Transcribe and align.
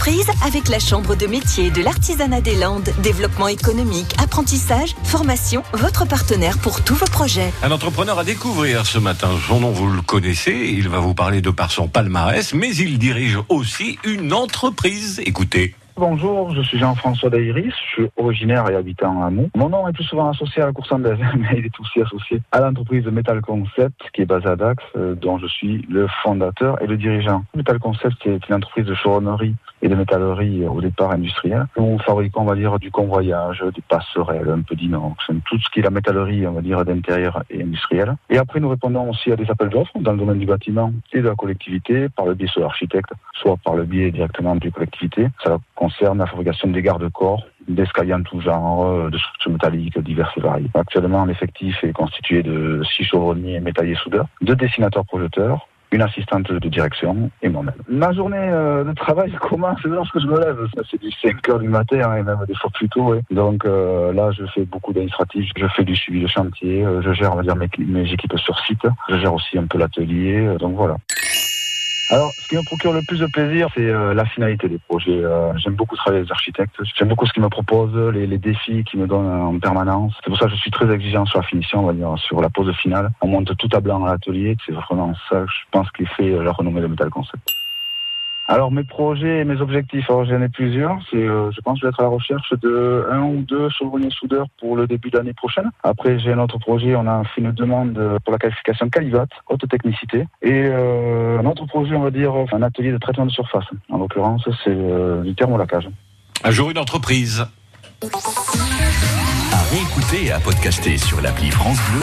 entreprise 0.00 0.30
avec 0.46 0.68
la 0.70 0.78
Chambre 0.78 1.14
de 1.14 1.26
métier 1.26 1.70
de 1.70 1.82
l'artisanat 1.82 2.40
des 2.40 2.56
Landes. 2.56 2.88
Développement 3.02 3.48
économique, 3.48 4.14
apprentissage, 4.18 4.94
formation, 5.04 5.62
votre 5.74 6.08
partenaire 6.08 6.56
pour 6.56 6.82
tous 6.82 6.94
vos 6.94 7.04
projets. 7.04 7.52
Un 7.62 7.70
entrepreneur 7.70 8.18
à 8.18 8.24
découvrir 8.24 8.86
ce 8.86 8.98
matin. 8.98 9.28
Son 9.46 9.60
nom, 9.60 9.72
vous 9.72 9.90
le 9.90 10.00
connaissez. 10.00 10.72
Il 10.72 10.88
va 10.88 11.00
vous 11.00 11.12
parler 11.12 11.42
de 11.42 11.50
par 11.50 11.70
son 11.70 11.86
palmarès, 11.86 12.54
mais 12.54 12.74
il 12.76 12.98
dirige 12.98 13.38
aussi 13.50 13.98
une 14.02 14.32
entreprise. 14.32 15.20
Écoutez. 15.26 15.74
Bonjour, 16.00 16.54
je 16.54 16.62
suis 16.62 16.78
Jean-François 16.78 17.28
Dairis, 17.28 17.74
je 17.74 18.02
suis 18.02 18.10
originaire 18.16 18.66
et 18.70 18.74
habitant 18.74 19.22
à 19.22 19.28
Mou. 19.28 19.50
Mon 19.54 19.68
nom 19.68 19.86
est 19.86 19.92
plus 19.92 20.04
souvent 20.04 20.30
associé 20.30 20.62
à 20.62 20.66
la 20.66 20.72
course 20.72 20.90
andaise, 20.92 21.18
mais 21.36 21.58
il 21.58 21.66
est 21.66 21.78
aussi 21.78 22.00
associé 22.00 22.40
à 22.52 22.60
l'entreprise 22.60 23.04
Metal 23.04 23.42
Concept, 23.42 24.00
qui 24.14 24.22
est 24.22 24.24
basée 24.24 24.48
à 24.48 24.56
Dax, 24.56 24.82
euh, 24.96 25.14
dont 25.14 25.38
je 25.38 25.46
suis 25.46 25.84
le 25.90 26.06
fondateur 26.22 26.80
et 26.80 26.86
le 26.86 26.96
dirigeant. 26.96 27.44
Metal 27.54 27.78
Concept, 27.78 28.16
c'est 28.24 28.48
une 28.48 28.54
entreprise 28.54 28.86
de 28.86 28.94
chaudronnerie 28.94 29.54
et 29.82 29.88
de 29.88 29.94
métallerie 29.94 30.66
au 30.66 30.80
départ 30.80 31.12
industrielle. 31.12 31.66
Nous 31.76 31.98
fabriquons, 31.98 32.42
on 32.42 32.44
va 32.44 32.54
dire, 32.54 32.78
du 32.78 32.90
convoyage, 32.90 33.64
des 33.74 33.82
passerelles, 33.88 34.50
un 34.50 34.62
peu 34.62 34.74
d'inox, 34.74 35.26
tout 35.46 35.58
ce 35.58 35.70
qui 35.70 35.80
est 35.80 35.82
la 35.82 35.90
métallerie, 35.90 36.46
on 36.46 36.52
va 36.52 36.60
dire, 36.60 36.84
d'intérieur 36.84 37.42
et 37.50 37.62
industriel. 37.62 38.14
Et 38.28 38.38
après, 38.38 38.60
nous 38.60 38.68
répondons 38.68 39.10
aussi 39.10 39.32
à 39.32 39.36
des 39.36 39.50
appels 39.50 39.68
d'offres 39.68 39.98
dans 40.00 40.12
le 40.12 40.18
domaine 40.18 40.38
du 40.38 40.46
bâtiment 40.46 40.92
et 41.12 41.20
de 41.20 41.28
la 41.28 41.34
collectivité, 41.34 42.08
par 42.08 42.26
le 42.26 42.34
biais 42.34 42.48
soit 42.48 42.62
l'architecte, 42.62 43.10
soit 43.34 43.56
par 43.64 43.74
le 43.74 43.84
biais 43.84 44.10
directement 44.10 44.56
des 44.56 44.70
collectivités. 44.70 45.28
Ça 45.44 45.58
concerne 45.74 46.18
la 46.18 46.26
fabrication 46.26 46.68
des 46.68 46.82
garde-corps, 46.82 47.44
d'escaliers 47.68 48.14
en 48.14 48.22
tout 48.22 48.40
genre, 48.40 49.10
de 49.10 49.18
structures 49.18 49.52
métalliques 49.52 49.98
diverses 50.00 50.32
et 50.36 50.40
variées. 50.40 50.70
Actuellement, 50.74 51.24
l'effectif 51.24 51.82
est 51.84 51.92
constitué 51.92 52.42
de 52.42 52.82
six 52.84 53.04
chaudronniers 53.04 53.60
métalliers 53.60 53.96
soudeurs, 53.96 54.26
deux 54.42 54.56
dessinateurs 54.56 55.04
projeteurs, 55.04 55.66
une 55.92 56.02
assistante 56.02 56.50
de 56.50 56.68
direction 56.68 57.30
et 57.42 57.48
moi-même. 57.48 57.74
Ma 57.88 58.12
journée 58.12 58.36
euh, 58.38 58.84
de 58.84 58.92
travail 58.92 59.32
commence 59.40 59.82
lorsque 59.84 60.20
je 60.20 60.26
me 60.26 60.38
lève. 60.38 60.58
C'est 60.90 61.00
du 61.00 61.10
5 61.10 61.48
heures 61.48 61.58
du 61.58 61.68
matin 61.68 62.00
hein, 62.04 62.16
et 62.16 62.22
même 62.22 62.38
des 62.46 62.54
fois 62.54 62.70
plus 62.72 62.88
tôt. 62.88 63.14
Donc 63.30 63.64
euh, 63.64 64.12
là, 64.12 64.30
je 64.32 64.44
fais 64.54 64.64
beaucoup 64.64 64.92
d'administratifs. 64.92 65.50
Je 65.56 65.66
fais 65.68 65.84
du 65.84 65.96
suivi 65.96 66.22
de 66.22 66.28
chantier. 66.28 66.84
Euh, 66.84 67.02
je 67.02 67.12
gère, 67.12 67.32
on 67.32 67.36
va 67.36 67.42
dire, 67.42 67.56
mes, 67.56 67.68
mes 67.78 68.10
équipes 68.12 68.38
sur 68.38 68.58
site. 68.60 68.86
Je 69.08 69.16
gère 69.16 69.34
aussi 69.34 69.58
un 69.58 69.66
peu 69.66 69.78
l'atelier. 69.78 70.56
donc 70.58 70.74
voilà. 70.76 70.96
Alors, 72.12 72.32
ce 72.32 72.48
qui 72.48 72.56
me 72.56 72.64
procure 72.64 72.92
le 72.92 73.02
plus 73.06 73.20
de 73.20 73.26
plaisir, 73.26 73.68
c'est 73.72 73.86
euh, 73.86 74.12
la 74.14 74.24
finalité 74.24 74.68
des 74.68 74.78
projets. 74.78 75.24
Euh, 75.24 75.56
j'aime 75.58 75.74
beaucoup 75.74 75.94
travailler 75.94 76.18
avec 76.18 76.28
les 76.28 76.32
architectes. 76.32 76.74
J'aime 76.96 77.06
beaucoup 77.06 77.24
ce 77.24 77.32
qu'ils 77.32 77.42
me 77.42 77.48
proposent, 77.48 77.96
les, 78.12 78.26
défis 78.36 78.82
qu'ils 78.82 78.98
me 78.98 79.06
donnent 79.06 79.30
en 79.30 79.56
permanence. 79.60 80.12
C'est 80.24 80.30
pour 80.30 80.38
ça 80.38 80.46
que 80.46 80.50
je 80.50 80.56
suis 80.56 80.72
très 80.72 80.92
exigeant 80.92 81.24
sur 81.26 81.38
la 81.38 81.46
finition, 81.46 81.84
on 81.84 81.86
va 81.86 81.92
dire, 81.92 82.12
sur 82.18 82.40
la 82.40 82.50
pose 82.50 82.74
finale. 82.74 83.10
On 83.20 83.28
monte 83.28 83.56
tout 83.56 83.68
à 83.72 83.78
blanc 83.78 84.04
à 84.04 84.10
l'atelier. 84.10 84.56
C'est 84.66 84.72
vraiment 84.72 85.14
ça, 85.28 85.44
je 85.46 85.70
pense, 85.70 85.88
qui 85.92 86.04
fait 86.04 86.30
la 86.30 86.50
renommée 86.50 86.80
de 86.80 86.88
Metal 86.88 87.10
Concept. 87.10 87.59
Alors 88.50 88.72
mes 88.72 88.82
projets 88.82 89.38
et 89.38 89.44
mes 89.44 89.60
objectifs, 89.60 90.06
j'en 90.08 90.42
ai 90.42 90.48
plusieurs. 90.48 90.98
C'est, 91.08 91.16
euh, 91.16 91.52
je 91.52 91.60
pense, 91.60 91.74
que 91.74 91.82
je 91.82 91.86
vais 91.86 91.90
être 91.90 92.00
à 92.00 92.02
la 92.02 92.08
recherche 92.08 92.52
de 92.60 93.06
un 93.08 93.22
ou 93.22 93.42
deux 93.42 93.68
chaudronniers 93.68 94.10
soudeurs 94.10 94.46
pour 94.58 94.74
le 94.74 94.88
début 94.88 95.08
d'année 95.08 95.34
prochaine. 95.34 95.70
Après, 95.84 96.18
j'ai 96.18 96.32
un 96.32 96.38
autre 96.40 96.58
projet. 96.58 96.96
On 96.96 97.06
a 97.06 97.22
fait 97.32 97.42
une 97.42 97.52
demande 97.52 98.18
pour 98.24 98.32
la 98.32 98.38
qualification 98.40 98.88
Calivat, 98.88 99.26
haute 99.48 99.68
technicité, 99.68 100.26
et 100.42 100.64
euh, 100.66 101.38
un 101.38 101.46
autre 101.46 101.64
projet, 101.66 101.94
on 101.94 102.02
va 102.02 102.10
dire, 102.10 102.32
un 102.52 102.62
atelier 102.62 102.90
de 102.90 102.98
traitement 102.98 103.26
de 103.26 103.30
surface. 103.30 103.66
En 103.88 103.98
l'occurrence, 103.98 104.42
c'est 104.64 104.74
euh, 104.74 105.22
du 105.22 105.32
thermolacage. 105.36 105.88
Un 106.42 106.50
jour 106.50 106.70
une 106.70 106.78
entreprise. 106.78 107.46
À 109.52 109.62
réécouter 109.70 110.26
et 110.26 110.32
à 110.32 110.40
podcaster 110.40 110.98
sur 110.98 111.20
l'appli 111.20 111.52
France 111.52 111.78
Bleu. 111.88 111.98